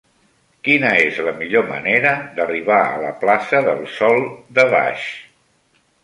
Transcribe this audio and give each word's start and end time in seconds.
Quina 0.67 0.87
és 1.01 1.17
la 1.25 1.33
millor 1.41 1.65
manera 1.71 2.13
d'arribar 2.39 2.77
a 2.85 2.95
la 3.03 3.11
plaça 3.25 3.59
del 3.67 3.83
Sòl 3.97 4.25
de 4.59 4.65
Baix? 4.73 5.05